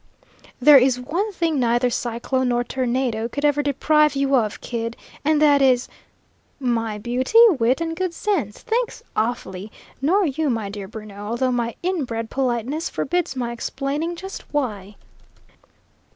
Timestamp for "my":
6.79-6.97, 10.49-10.69, 11.51-11.75, 13.35-13.51